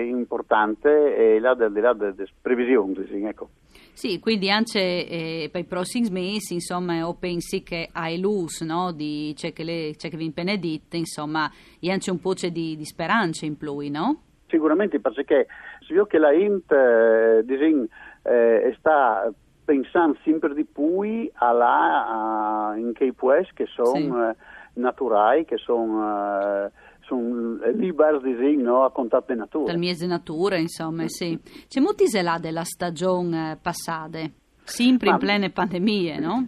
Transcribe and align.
importante 0.08 1.14
e 1.14 1.38
là 1.38 1.54
del, 1.54 1.74
là 1.74 1.92
delle 1.92 2.30
previsioni 2.42 2.96
ecco. 3.28 3.50
Sì, 3.92 4.22
quindi 4.22 4.50
anche 4.50 4.80
eh, 4.80 5.50
per 5.52 5.60
i 5.60 5.66
prossimi 5.66 6.10
mesi, 6.10 6.54
insomma, 6.54 7.06
o 7.06 7.16
pensi 7.16 7.62
che 7.62 7.90
hai 7.92 8.22
luz, 8.22 8.62
no, 8.62 8.94
di 8.94 9.34
c'è 9.36 9.52
che, 9.52 9.66
le, 9.66 9.96
c'è 9.98 10.10
che 10.10 10.16
vi 10.16 10.24
impenedite, 10.24 10.96
insomma, 10.96 11.52
e 11.78 11.92
anche 11.92 12.10
un 12.10 12.22
po' 12.22 12.34
di, 12.36 12.78
di 12.78 12.86
speranza 12.86 13.46
in 13.46 13.58
più, 13.58 13.78
no? 13.90 14.22
Sicuramente, 14.48 15.02
perché 15.02 15.46
se 15.86 15.92
io 15.92 16.06
che 16.06 16.20
la 16.20 16.32
INT 16.32 16.72
eh, 16.72 17.42
disin, 17.44 17.86
eh, 18.24 18.74
sta 18.80 19.30
pensando 19.66 20.18
sempre 20.24 20.54
di 20.54 20.64
più 20.64 21.30
alla, 21.34 22.76
in 22.78 22.94
che 22.94 23.12
pues 23.12 23.52
che 23.52 23.66
sono 23.66 23.94
sì. 23.94 24.58
Eh, 24.80 24.82
naturali, 24.82 25.46
che 25.46 25.58
sono... 25.58 26.66
Eh, 26.66 26.72
sono 27.10 27.58
liberi 27.74 28.56
no, 28.56 28.84
a 28.84 28.92
contatto 28.92 29.34
di 29.34 29.40
natura. 29.40 29.72
Dal 29.72 29.80
mese 29.80 30.06
natura, 30.06 30.58
insomma, 30.58 31.08
sì. 31.08 31.40
C'è 31.68 31.80
molti 31.80 32.06
là 32.22 32.38
della 32.40 32.64
stagione 32.64 33.58
passata, 33.60 34.20
sempre 34.64 35.10
in 35.10 35.18
plene 35.18 35.50
pandemie, 35.50 36.20
no? 36.20 36.48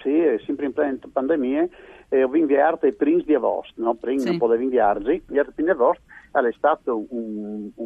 Sì, 0.00 0.12
sempre 0.44 0.66
in 0.66 0.74
plene 0.74 0.98
pandemie. 1.10 1.70
E 2.10 2.22
ho 2.22 2.36
inviato 2.36 2.86
i 2.86 2.92
primi 2.92 3.22
di 3.22 3.34
agosto, 3.34 3.80
no? 3.82 3.94
Prima 3.94 4.20
sì. 4.20 4.28
non 4.28 4.36
potevo 4.36 4.62
inviarli, 4.62 5.22
gli 5.26 5.40
primi 5.40 5.64
di 5.64 5.70
agosto 5.70 6.02
è 6.32 6.52
stato 6.52 7.06
un, 7.10 7.70
un 7.74 7.83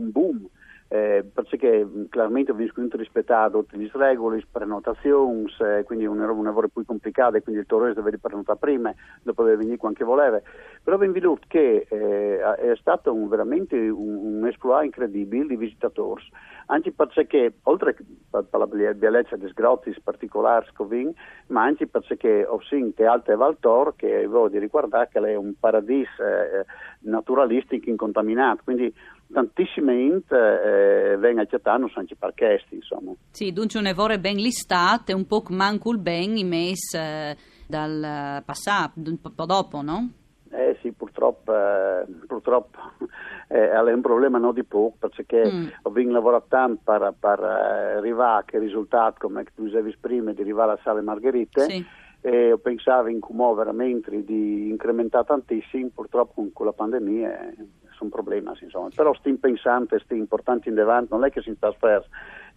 eh, 1.51 1.59
perché 1.59 1.87
chiaramente 2.11 2.53
bisogna 2.53 2.89
rispettare 2.93 3.51
tutte 3.51 3.77
le 3.77 3.91
regole, 3.93 4.37
le 4.37 4.47
prenotazioni, 4.51 5.47
eh, 5.61 5.83
quindi 5.85 6.05
è 6.05 6.09
un, 6.09 6.21
un 6.21 6.45
lavoro 6.45 6.69
più 6.69 6.85
complicato, 6.85 7.41
quindi 7.41 7.61
il 7.61 7.67
turista 7.67 8.01
deve 8.01 8.19
prenotare 8.19 8.59
prima, 8.59 8.93
dopo 9.23 9.43
deve 9.43 9.57
venire 9.57 9.77
quando 9.77 10.05
vuole. 10.05 10.43
Però 10.83 10.97
ben 10.97 11.13
venuto 11.13 11.43
che 11.49 11.87
eh, 11.89 12.41
è 12.41 12.77
stato 12.77 13.13
un, 13.13 13.29
veramente 13.29 13.77
un, 13.77 14.39
un 14.39 14.47
esploit 14.47 14.85
incredibile 14.85 15.47
di 15.47 15.57
visitatori, 15.57 16.23
anche 16.67 16.93
perché, 16.93 17.55
oltre 17.65 17.97
per 18.31 18.47
la 18.51 18.67
bellezza 18.67 19.37
dei 19.37 19.49
sgrotti 19.49 19.95
particolari, 20.03 20.67
scovin, 20.71 21.13
ma 21.49 21.63
anche 21.63 21.87
perché 21.87 22.45
ho 22.47 22.61
sentito 22.63 23.09
altre 23.09 23.37
Valtor 23.37 23.95
che 23.97 24.27
voglio 24.27 24.59
ricordare 24.59 25.09
che 25.11 25.19
è 25.19 25.35
un 25.35 25.55
paradiso 25.59 26.23
eh, 26.23 26.65
naturalistico 27.01 27.89
incontaminato, 27.91 28.63
quindi 28.65 28.95
tantissime 29.33 29.95
int 29.95 30.33
eh, 30.33 31.17
vengono 31.19 31.43
accettati 31.43 31.83
anche 31.95 32.17
parchesti, 32.17 32.77
insomma. 32.77 33.13
Sì, 33.31 33.53
dunque 33.53 33.79
un 33.79 33.87
evore 33.87 34.19
ben 34.19 34.37
listate, 34.37 35.13
un 35.13 35.27
po' 35.27 35.43
mancul 35.49 35.99
ben 35.99 36.37
in 36.37 36.49
mes 36.49 36.95
eh, 36.95 37.37
dal 37.67 38.43
passato, 38.45 39.01
un 39.05 39.21
po' 39.21 39.45
dopo, 39.45 39.83
no? 39.83 40.11
Eh 40.51 40.79
sì, 40.81 40.93
purtroppo, 40.93 41.55
eh, 41.55 42.07
purtroppo 42.27 42.79
eh, 43.49 43.71
è 43.71 43.93
un 43.93 44.01
problema 44.01 44.39
non 44.39 44.55
di 44.55 44.65
poco, 44.65 44.97
perché 44.99 45.51
mm. 45.51 45.67
ho 45.83 45.93
lavorato 46.11 46.47
tanto 46.49 46.81
per, 46.85 47.15
per 47.19 47.41
eh, 47.41 47.97
arrivare 47.99 48.41
a 48.41 48.45
che 48.45 48.59
risultato, 48.59 49.27
come 49.27 49.45
tu 49.55 49.65
dicevi 49.65 49.97
prima, 50.01 50.33
di 50.33 50.41
arrivare 50.41 50.73
alla 50.73 50.81
sala 50.83 51.03
Margherite. 51.03 51.63
Sì. 51.63 51.87
E 52.21 52.59
pensavo 52.61 53.07
in 53.09 53.21
come 53.21 53.55
veramente 53.55 54.25
di 54.25 54.69
incrementare 54.69 55.25
tantissimo, 55.25 55.91
purtroppo 55.95 56.45
con 56.53 56.67
la 56.67 56.73
pandemia 56.73 57.53
sono 57.99 58.11
problemi, 58.11 58.51
insomma. 58.61 58.89
Però 58.95 59.13
sti 59.15 59.35
pensante, 59.35 59.99
sti 59.99 60.15
importanti 60.15 60.69
in 60.69 60.75
davanti, 60.75 61.09
non 61.11 61.25
è 61.25 61.31
che 61.31 61.43
si 61.43 61.53
sta 61.57 61.73
sfers, 61.73 62.07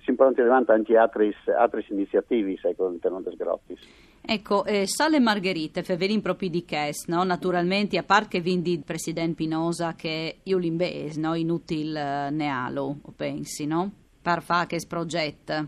si 0.03 0.12
importanti 0.12 0.41
in 0.41 0.47
davanti 0.47 0.72
anche 0.72 0.97
altre, 0.97 1.34
altre 1.57 1.84
iniziative, 1.90 2.56
sai, 2.57 2.75
all'interno 2.78 3.22
del 3.22 3.35
Grottis. 3.35 3.79
Ecco, 4.24 4.63
eh, 4.66 4.85
Sale 4.85 5.19
Margherite, 5.19 5.84
fevelin 5.84 6.22
proprio 6.22 6.50
di 6.50 6.63
Chest, 6.63 7.09
no? 7.09 7.24
Naturalmente, 7.24 7.97
a 7.97 8.03
parte 8.03 8.38
che 8.38 8.40
vindi 8.40 8.72
il 8.72 8.84
Presidente 8.84 9.34
Pinosa 9.34 9.96
che 9.96 10.38
io 10.44 10.57
l'imbes, 10.57 11.18
no? 11.18 11.34
Inutil 11.34 11.90
uh, 11.90 12.34
nealo, 12.34 12.97
pensi, 13.16 13.66
no? 13.66 13.91
Per 14.22 14.41
fare 14.44 14.68
che 14.68 14.78
progetto. 14.88 15.67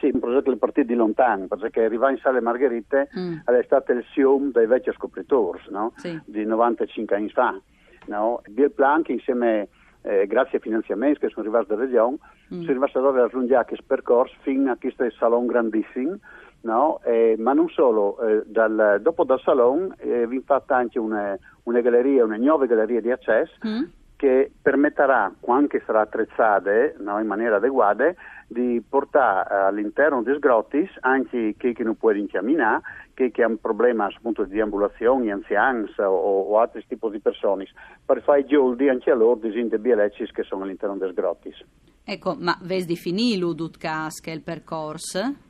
Sì, 0.00 0.10
un 0.12 0.20
progetto 0.20 0.50
del 0.50 0.58
partito 0.58 0.86
di 0.86 0.94
lontano, 0.94 1.46
perché 1.46 1.82
arrivare 1.82 2.12
in 2.12 2.18
Sale 2.18 2.40
Margherite 2.40 3.08
mm. 3.16 3.38
è 3.44 3.62
stato 3.64 3.92
il 3.92 4.04
sium 4.12 4.52
dei 4.52 4.66
vecchi 4.66 4.92
scopritori, 4.92 5.60
no? 5.70 5.92
Sì. 5.96 6.20
Di 6.24 6.44
95 6.44 7.16
anni 7.16 7.30
fa 7.30 7.60
no? 8.08 8.42
Bill 8.48 8.70
Plank 8.70 9.08
insieme 9.08 9.68
eh, 10.02 10.26
grazie 10.26 10.58
ai 10.58 10.62
finanziamenti 10.62 11.20
che 11.20 11.28
sono 11.28 11.42
arrivati 11.42 11.68
dalla 11.68 11.82
regione, 11.82 12.16
mm. 12.52 12.60
sono 12.62 12.70
arrivati 12.70 12.98
a 12.98 13.22
raggiungere 13.22 13.64
questo 13.64 13.84
percorso 13.86 14.34
fino 14.40 14.70
a 14.70 14.76
questo 14.76 15.08
salone 15.18 15.46
grandissimo, 15.46 16.18
no? 16.62 17.00
eh, 17.04 17.36
ma 17.38 17.52
non 17.52 17.68
solo, 17.68 18.18
eh, 18.20 18.42
dal, 18.46 18.98
dopo 19.00 19.24
dal 19.24 19.40
salone 19.40 19.94
eh, 19.98 20.26
vi 20.26 20.40
fatta 20.44 20.76
anche 20.76 20.98
una, 20.98 21.36
una, 21.64 21.80
galleria, 21.80 22.24
una 22.24 22.36
nuova 22.36 22.66
galleria 22.66 23.00
di 23.00 23.10
accesso 23.10 23.54
mm. 23.66 23.84
Che 24.18 24.50
permetterà, 24.60 25.32
quando 25.38 25.80
sarà 25.86 26.00
attrezzata 26.00 26.72
no, 26.98 27.20
in 27.20 27.26
maniera 27.28 27.56
adeguata, 27.56 28.12
di 28.48 28.82
portare 28.86 29.66
all'interno 29.66 30.22
dei 30.22 30.34
sgrottis 30.34 30.90
anche 31.00 31.54
chi 31.56 31.72
che 31.72 31.84
non 31.84 31.96
può 31.96 32.10
incamminare, 32.10 32.80
chi 33.14 33.30
che 33.30 33.44
ha 33.44 33.46
un 33.46 33.60
problema 33.60 34.06
appunto 34.06 34.42
di 34.42 34.60
ambulazione, 34.60 35.30
anziani 35.30 35.88
o, 35.98 36.02
o, 36.02 36.58
altri 36.58 36.84
tipi 36.88 37.10
di 37.10 37.20
persone, 37.20 37.68
per 38.04 38.20
fare 38.22 38.44
gioldi 38.44 38.88
anche 38.88 39.12
a 39.12 39.14
loro 39.14 39.38
disinte 39.38 39.78
bielecis 39.78 40.32
che 40.32 40.42
sono 40.42 40.64
all'interno 40.64 40.96
dei 40.96 41.12
sgrottis. 41.12 41.64
Ecco, 42.04 42.34
ma 42.40 42.58
vedi 42.62 42.86
di 42.86 42.96
finire 42.96 43.54
Dutkas 43.54 44.20
che 44.20 44.32
è 44.32 44.34
il 44.34 44.42
percorso? 44.42 45.46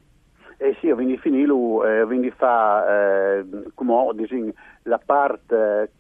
Eh 0.61 0.77
sì, 0.81 0.91
quindi 0.91 1.17
finito, 1.19 1.87
eh, 1.87 2.05
quindi 2.05 2.33
fa, 2.33 3.39
eh, 3.39 3.47
come 3.75 3.93
ho 3.93 4.13
disin, 4.13 4.53
la 4.89 4.99
parte 5.05 5.93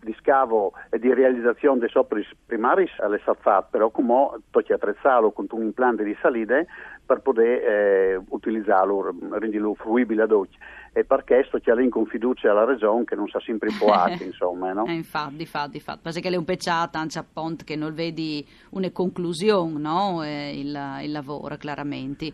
di 0.00 0.16
scavo 0.18 0.72
e 0.88 0.98
di 0.98 1.12
realizzazione 1.12 1.78
dei 1.78 1.90
sopri 1.90 2.26
primari 2.46 2.84
è 2.86 3.18
stata 3.22 3.38
fatta, 3.40 3.68
però 3.70 3.90
come 3.90 4.40
tocca 4.50 4.74
attrezzarlo 4.74 5.30
con 5.30 5.46
un 5.50 5.62
impianto 5.62 6.02
di 6.02 6.16
salite 6.20 6.66
per 7.04 7.20
poter 7.20 7.62
eh, 7.62 8.22
utilizzarlo, 8.28 9.14
renderlo 9.30 9.74
fruibile 9.74 10.22
ad 10.22 10.32
oggi. 10.32 10.56
E 10.92 11.04
perché 11.04 11.34
questo 11.36 11.60
c'è 11.60 11.80
in 11.80 11.90
confiducia 11.90 12.50
alla 12.50 12.64
regione 12.64 13.04
che 13.04 13.14
non 13.14 13.28
sa 13.28 13.38
sempre 13.40 13.68
poati, 13.78 14.24
insomma. 14.26 14.72
No? 14.72 14.86
Eh, 14.86 14.92
infatti, 14.92 15.40
infatti, 15.40 15.76
infatti. 15.76 16.00
Perché 16.02 16.28
è 16.28 16.36
un 16.36 16.44
peccato 16.44 16.98
anche 16.98 17.18
a 17.18 17.24
Pont 17.30 17.64
che 17.64 17.76
non 17.76 17.94
vedi 17.94 18.44
una 18.70 18.90
conclusione, 18.90 19.78
no? 19.78 20.24
eh, 20.24 20.58
il, 20.58 21.00
il 21.02 21.12
lavoro, 21.12 21.56
chiaramente. 21.56 22.32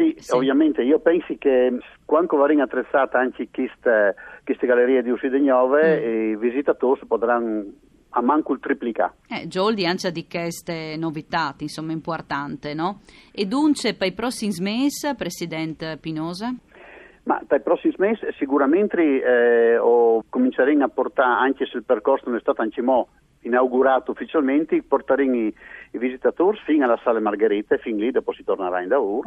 Eh 0.00 0.14
sì, 0.16 0.22
sì, 0.22 0.34
ovviamente 0.34 0.82
io 0.82 0.98
penso 0.98 1.34
che 1.38 1.78
quando 2.04 2.36
verranno 2.38 2.62
attrezzate 2.62 3.16
anche 3.16 3.48
queste, 3.52 4.14
queste 4.44 4.66
gallerie 4.66 5.02
di 5.02 5.10
Usidegnove, 5.10 6.00
mm. 6.00 6.32
i 6.32 6.36
visitatori 6.36 7.00
potranno 7.06 7.64
a 8.10 8.22
manco 8.22 8.52
il 8.54 8.60
triplica. 8.60 9.14
Eh, 9.28 9.46
Gioldi 9.46 9.86
anche 9.86 10.10
di 10.10 10.26
queste 10.28 10.96
novità, 10.96 11.54
insomma, 11.58 11.92
importanti, 11.92 12.74
no? 12.74 13.00
E 13.32 13.46
dunque, 13.46 13.94
per 13.94 14.08
i 14.08 14.12
prossimi 14.12 14.52
mesi, 14.60 15.14
Presidente 15.14 15.96
Pinosa? 16.00 16.52
Ma 17.24 17.40
per 17.46 17.60
i 17.60 17.62
prossimi 17.62 17.94
mesi 17.98 18.26
sicuramente 18.38 19.00
eh, 19.00 19.78
cominceremo 20.28 20.84
a 20.84 20.88
portare, 20.88 21.46
anche 21.46 21.66
se 21.66 21.76
il 21.76 21.84
percorso 21.84 22.28
non 22.28 22.38
è 22.38 22.40
stato 22.40 22.62
anche 22.62 22.82
mo 22.82 23.08
inaugurato 23.42 24.10
ufficialmente, 24.10 24.82
porteremo 24.82 25.34
i, 25.34 25.54
i 25.92 25.98
visitatori 25.98 26.58
fino 26.64 26.84
alla 26.84 26.98
Sala 27.02 27.20
Margherita 27.20 27.74
e 27.74 27.78
fin 27.78 27.96
lì 27.96 28.10
dopo 28.10 28.32
si 28.32 28.42
tornerà 28.42 28.82
in 28.82 28.88
Daur. 28.88 29.26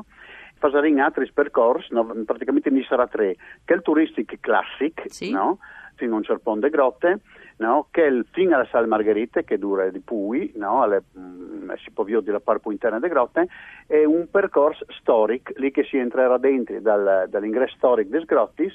Faremo 0.69 1.03
altri 1.03 1.29
percorsi, 1.33 1.93
no, 1.93 2.05
praticamente 2.25 2.69
ne 2.69 2.83
sarà 2.83 3.07
tre, 3.07 3.35
che 3.65 3.73
è 3.73 3.75
il 3.75 3.81
Touristic 3.81 4.39
Classic, 4.39 5.03
sì. 5.07 5.31
no? 5.31 5.59
fino 5.95 6.15
a 6.15 6.17
un 6.17 6.39
punto 6.41 6.59
de 6.61 6.69
grotte, 6.69 7.19
no? 7.57 7.87
che 7.91 8.05
è 8.05 8.07
il 8.07 8.25
fino 8.31 8.55
alla 8.55 8.67
Sala 8.71 8.87
Margherita, 8.87 9.41
che 9.41 9.57
dura 9.57 9.89
di 9.89 9.99
Pui, 9.99 10.53
no? 10.55 10.81
Alle, 10.81 11.03
mh, 11.11 11.19
mm, 11.19 11.71
si 11.83 11.91
può 11.91 12.03
vedere 12.05 12.31
la 12.31 12.39
parte 12.39 12.69
interna 12.69 12.99
delle 12.99 13.11
grotte, 13.11 13.47
e 13.87 14.05
un 14.05 14.29
percorso 14.31 14.85
storico, 14.99 15.51
lì 15.57 15.69
che 15.71 15.83
si 15.83 15.97
entrerà 15.97 16.37
dentro 16.37 16.79
dal, 16.79 17.25
dall'ingresso 17.29 17.75
storico 17.75 18.09
delle 18.09 18.25
grottis, 18.25 18.73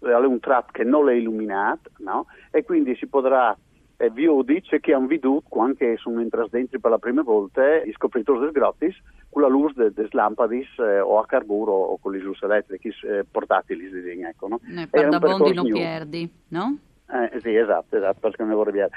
è 0.00 0.14
un 0.14 0.40
tratto 0.40 0.72
che 0.72 0.84
non 0.84 1.08
è 1.08 1.12
illuminato, 1.12 1.90
no? 1.98 2.26
e 2.50 2.64
quindi 2.64 2.96
si 2.96 3.06
potrà 3.06 3.56
eh, 3.96 4.10
vi 4.10 4.28
dice 4.44 4.80
che 4.80 4.92
hanno 4.92 5.06
veduto, 5.06 5.46
quando 5.48 5.76
sono 5.96 6.20
entrati 6.20 6.50
dentro 6.52 6.78
per 6.78 6.90
la 6.90 6.98
prima 6.98 7.22
volta, 7.22 7.82
i 7.82 7.92
scopritori 7.92 8.40
del 8.40 8.50
grottis 8.50 8.96
con 9.30 9.42
la 9.42 9.48
luce 9.48 9.92
delle 9.92 10.08
lampadis 10.12 10.78
eh, 10.78 11.00
o 11.00 11.18
a 11.18 11.26
carburo 11.26 11.72
o 11.72 11.98
con 11.98 12.12
le 12.12 12.18
luci 12.18 12.44
elettriche 12.44 12.88
eh, 12.88 13.24
portatili, 13.30 13.88
ecco, 14.22 14.48
no? 14.48 14.60
Ne 14.62 14.86
parla 14.88 15.18
bondi 15.18 15.54
non 15.54 15.70
perdi, 15.70 16.30
no? 16.48 16.78
Eh, 17.08 17.40
sì, 17.40 17.54
esatto, 17.54 17.96
esatto, 17.96 18.18
perché 18.20 18.44
ne 18.44 18.54
vorrei 18.54 18.72
dire. 18.72 18.90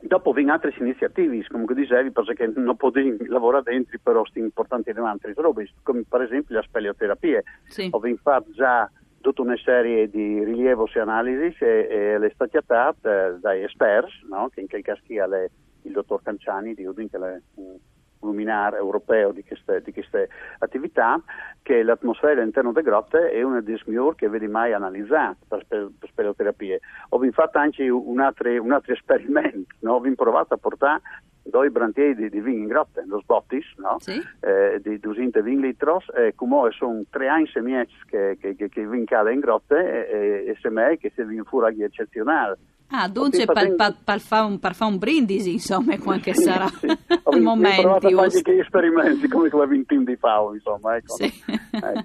Dopo 0.00 0.32
vengono 0.32 0.56
altre 0.56 0.74
iniziative, 0.80 1.46
come 1.48 1.64
dicevi, 1.72 2.10
perché 2.10 2.52
non 2.54 2.76
potevi 2.76 3.26
lavorare 3.26 3.62
dentro, 3.64 3.98
però 4.02 4.22
sono 4.26 4.44
importanti 4.44 4.90
altre 4.90 5.32
robe, 5.34 5.70
come 5.82 6.04
per 6.06 6.22
esempio 6.22 6.56
le 6.56 6.62
speleoterapie. 6.62 7.42
Sì. 7.68 7.88
Ho 7.90 8.00
fatto 8.22 8.50
già 8.52 8.90
tutta 9.24 9.40
una 9.40 9.56
serie 9.56 10.10
di 10.10 10.44
rilievi 10.44 10.82
e 10.94 11.00
analisi 11.00 11.56
e, 11.64 11.88
e 11.88 12.18
le 12.18 12.30
state 12.34 12.60
fatte 12.60 13.08
eh, 13.08 13.38
dai 13.40 13.62
esperti, 13.62 14.26
no? 14.28 14.50
che 14.52 14.60
in 14.60 14.68
quel 14.68 14.82
caso 14.82 15.00
è 15.08 15.50
il 15.82 15.92
dottor 15.92 16.22
Canciani 16.22 16.74
di 16.74 16.84
Udin, 16.84 17.08
che 17.08 17.16
è 17.16 17.40
un 17.54 17.78
luminare 18.20 18.76
europeo 18.76 19.32
di 19.32 19.42
queste, 19.42 19.80
di 19.80 19.94
queste, 19.94 20.28
attività, 20.58 21.18
che 21.62 21.82
l'atmosfera 21.82 22.42
all'interno 22.42 22.72
delle 22.72 22.86
grotte 22.86 23.30
è 23.30 23.40
una 23.40 23.62
delle 23.62 23.80
migliori 23.86 24.14
che 24.14 24.28
vedi 24.28 24.46
mai 24.46 24.74
analizzata 24.74 25.38
per, 25.48 25.64
per, 25.66 25.90
per 25.98 26.08
speleoterapie. 26.10 26.80
Ho 27.08 27.20
fatto 27.32 27.56
anche 27.56 27.88
un 27.88 28.20
altro, 28.20 28.62
un 28.62 28.72
altro 28.72 28.92
esperimento, 28.92 29.74
no? 29.80 29.94
ho 29.94 30.14
provato 30.14 30.52
a 30.52 30.58
portare 30.58 31.00
due 31.44 31.70
brantieri 31.70 32.14
di, 32.14 32.30
di 32.30 32.40
vino 32.40 32.62
in 32.62 32.66
grotte, 32.66 33.04
lo 33.06 33.20
sbottis, 33.20 33.74
no? 33.76 33.96
sì. 34.00 34.20
eh, 34.40 34.80
di 34.82 34.98
220 34.98 35.60
litros, 35.60 36.04
e 36.14 36.34
come 36.34 36.70
sono 36.72 37.02
tre 37.10 37.28
anni 37.28 37.46
semieci 37.48 37.94
che, 38.06 38.36
che, 38.40 38.56
che, 38.56 38.68
che 38.68 38.86
vincale 38.86 39.32
in 39.32 39.40
grotte 39.40 40.08
e, 40.08 40.44
e, 40.46 40.56
e 40.56 40.98
che 40.98 41.12
si 41.14 41.22
vincono 41.22 41.44
fuori 41.44 41.82
eccezionali. 41.82 42.56
Ah, 42.88 43.08
dunque 43.08 43.44
per, 43.44 43.74
per, 43.74 43.96
per, 44.04 44.20
fare 44.20 44.46
un, 44.46 44.58
per, 44.60 44.74
fare 44.74 44.92
un, 44.92 44.98
brindisi, 44.98 45.52
insomma, 45.52 45.98
quando 45.98 46.32
sarà 46.32 46.66
sì. 46.68 46.86
il 47.34 47.42
momento. 47.42 47.80
Ho 47.80 47.98
provato 47.98 48.10
qualche 48.10 48.58
esperimenti 48.58 49.28
come 49.28 49.48
di 49.68 49.86
team 49.86 50.04
di 50.04 50.16
Fao, 50.16 50.54
insomma. 50.54 50.96
Ecco, 50.96 51.14
sì. 51.14 51.24
ecco. 51.24 52.04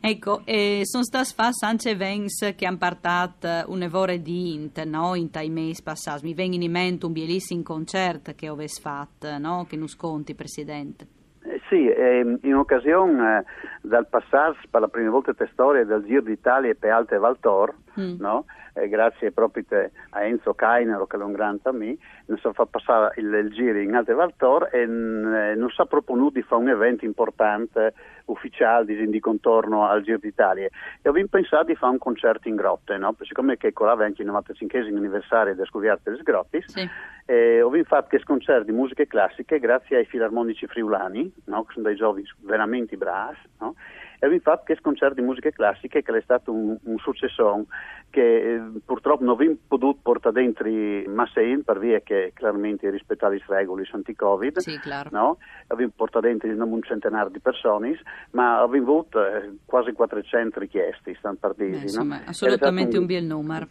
ecco 0.00 0.42
eh, 0.44 0.80
sono 0.84 1.04
stati 1.04 1.32
fatti 1.34 1.64
anche 1.64 1.90
eventi 1.90 2.54
che 2.54 2.64
hanno 2.66 2.78
portato 2.78 3.48
un'evore 3.66 4.22
di 4.22 4.54
int, 4.54 4.82
no? 4.84 5.14
In 5.14 5.30
tai 5.30 5.50
mesi 5.50 5.82
passati. 5.82 6.24
Mi 6.24 6.32
viene 6.32 6.56
in 6.56 6.70
mente 6.70 7.04
un 7.04 7.12
bellissimo 7.12 7.62
concerto 7.62 8.32
che 8.34 8.46
avete 8.46 8.80
fatto, 8.80 9.36
no? 9.38 9.66
Che 9.68 9.76
non 9.76 9.88
sconti, 9.88 10.34
Presidente. 10.34 11.06
Eh, 11.42 11.60
sì, 11.68 11.86
eh, 11.86 12.38
in 12.42 12.54
occasione 12.54 13.40
eh, 13.40 13.44
del 13.82 14.06
passaggio 14.08 14.60
per 14.70 14.80
la 14.80 14.88
prima 14.88 15.10
volta 15.10 15.34
in 15.38 15.48
storia 15.52 15.84
del 15.84 16.02
Giro 16.04 16.22
d'Italia 16.22 16.70
e 16.70 16.74
per 16.74 16.92
Alte 16.92 17.18
Valtor, 17.18 17.74
mm. 18.00 18.18
no? 18.18 18.46
Eh, 18.74 18.88
grazie 18.88 19.32
proprio 19.32 19.64
a 20.10 20.24
Enzo 20.24 20.54
Cainero 20.54 21.06
che 21.06 21.16
è 21.16 21.20
un 21.20 21.32
grande 21.32 21.60
amico, 21.64 22.02
non 22.26 22.38
si 22.38 22.48
fa 22.52 22.66
passare 22.66 23.14
il, 23.16 23.32
il 23.32 23.50
giro 23.52 23.78
in 23.78 23.94
Alte 23.94 24.12
Valtor 24.12 24.68
e 24.72 24.82
eh, 24.82 24.86
non 24.86 25.68
è 25.74 25.86
proponuto 25.86 26.34
di 26.34 26.42
fare 26.42 26.62
un 26.62 26.68
evento 26.68 27.04
importante 27.04 27.94
ufficiale 28.26 28.84
di 28.84 29.20
contorno 29.20 29.86
al 29.86 30.02
Giro 30.02 30.18
d'Italia 30.18 30.68
e 31.02 31.08
ho 31.08 31.12
pensato 31.28 31.64
di 31.64 31.74
fare 31.74 31.92
un 31.92 31.98
concerto 31.98 32.48
in 32.48 32.56
grotte, 32.56 32.96
no? 32.96 33.14
siccome 33.20 33.56
che 33.56 33.72
colava 33.72 34.04
anche 34.04 34.22
il 34.22 34.28
95 34.28 34.78
anniversario 34.80 35.54
del 35.54 35.66
Scoviarte 35.66 36.10
delle 36.10 36.22
Grotti, 36.22 36.62
sì. 36.66 36.88
Eh, 37.26 37.62
ho 37.62 37.70
fatto 37.84 38.08
questo 38.08 38.26
concerto 38.26 38.64
di 38.64 38.72
musiche 38.72 39.06
classiche 39.06 39.58
grazie 39.58 39.96
ai 39.96 40.04
filarmonici 40.04 40.66
friulani, 40.66 41.32
no? 41.46 41.64
che 41.64 41.72
sono 41.72 41.86
dei 41.86 41.96
giovani 41.96 42.24
veramente 42.40 42.96
bravi, 42.96 43.36
no? 43.60 43.74
e 44.18 44.26
abbiamo 44.26 44.42
fatto 44.42 44.62
questo 44.66 44.82
concerto 44.82 45.14
di 45.14 45.22
musiche 45.22 45.52
classiche 45.52 46.02
che 46.02 46.16
è 46.16 46.20
stato 46.22 46.52
un, 46.52 46.76
un 46.82 46.98
successo 46.98 47.66
che 48.10 48.54
eh, 48.54 48.62
purtroppo 48.84 49.24
non 49.24 49.34
abbiamo 49.34 49.56
potuto 49.66 49.98
portare 50.02 50.42
dentro 50.42 50.68
Massein 51.10 51.64
per 51.64 51.78
via 51.78 52.00
che 52.00 52.32
chiaramente 52.34 52.90
rispettare 52.90 53.36
le 53.36 53.44
regole 53.46 53.88
anti-Covid. 53.90 54.58
Sì, 54.58 54.78
claro. 54.78 55.08
No? 55.12 55.38
Abbiamo 55.68 55.92
portato 55.96 56.26
dentro 56.26 56.48
un 56.48 56.82
centinaio 56.82 57.28
di 57.28 57.40
persone, 57.40 57.98
ma 58.30 58.60
abbiamo 58.60 58.90
avuto 58.90 59.24
eh, 59.24 59.56
quasi 59.64 59.92
400 59.92 60.60
richieste, 60.60 61.14
stanno 61.18 61.36
partiti. 61.40 61.70
Beh, 61.70 61.78
insomma, 61.80 62.18
no? 62.18 62.24
assolutamente 62.26 62.96
un, 62.96 63.02
un 63.02 63.08
bel 63.08 63.24
numero. 63.24 63.66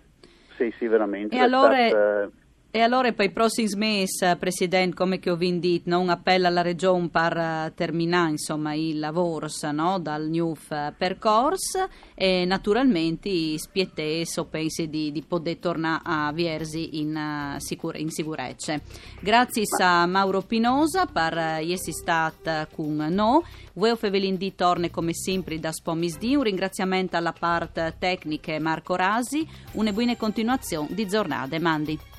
Sì, 0.55 0.73
sì, 0.77 0.87
veramente. 0.87 1.35
E 1.35 1.39
allora... 1.39 1.87
Stato, 1.87 2.41
e 2.75 2.81
allora 2.81 3.11
per 3.11 3.25
i 3.25 3.29
prossimi 3.29 3.69
mesi, 3.75 4.25
Presidente, 4.39 4.95
come 4.95 5.19
che 5.19 5.29
ho 5.29 5.35
detto, 5.35 5.91
no? 5.91 5.99
un 5.99 6.09
appello 6.09 6.47
alla 6.47 6.63
Regione 6.63 7.07
per 7.07 7.37
eh, 7.37 7.71
terminare 7.75 8.31
insomma, 8.31 8.73
il 8.73 8.97
lavoro 8.97 9.47
no? 9.71 9.99
dal 9.99 10.27
NUF 10.27 10.71
eh, 10.71 10.91
percorso 10.97 11.87
e 12.15 12.45
naturalmente 12.45 13.59
spiettese 13.59 14.43
pensi 14.45 14.89
di, 14.89 15.11
di 15.11 15.21
poter 15.21 15.57
tornare 15.57 16.01
a 16.03 16.31
Viersi 16.31 16.99
in, 16.99 17.15
uh, 17.15 17.59
sicur- 17.59 17.99
in 17.99 18.09
sicurezza. 18.09 18.81
Grazie 19.19 19.65
a 19.79 20.07
Mauro 20.07 20.41
Pinosa 20.41 21.05
per 21.05 21.37
essere 21.37 21.91
stato 21.91 22.67
con 22.73 22.95
noi. 22.95 23.43
Voi 23.73 23.95
Fevelin 23.95 24.55
torna 24.55 24.89
come 24.89 25.13
sempre 25.13 25.59
da 25.59 25.71
Spomisdi. 25.71 26.35
Un 26.35 26.41
ringraziamento 26.41 27.17
alla 27.17 27.33
parte 27.33 27.93
tecnica 27.99 28.59
Marco 28.59 28.95
Rasi. 28.95 29.47
Una 29.73 29.93
buona 29.93 30.15
continuazione 30.15 30.87
di 30.89 31.07
giornate. 31.07 31.59
Mandi. 31.59 32.12